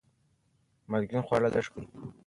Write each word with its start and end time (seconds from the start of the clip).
مالګین 0.89 1.21
خواړه 1.27 1.49
لږ 1.55 1.65
کړئ. 1.73 1.87